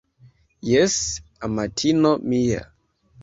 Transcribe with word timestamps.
Jes, 0.69 0.95
amatino 1.47 2.11
mia 2.33 2.61